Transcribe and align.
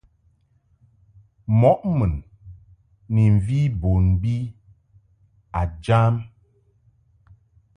Mɔ 1.59 1.71
mun 1.97 2.13
ni 3.13 3.23
mvi 3.35 3.59
bon 3.81 4.05
bi 4.21 4.35
a 5.59 5.61
jam. 5.83 6.15